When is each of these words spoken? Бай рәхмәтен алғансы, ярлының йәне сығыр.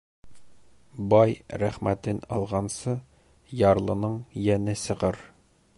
Бай 1.13 1.35
рәхмәтен 1.63 2.23
алғансы, 2.39 2.97
ярлының 3.61 4.19
йәне 4.47 4.79
сығыр. 4.89 5.25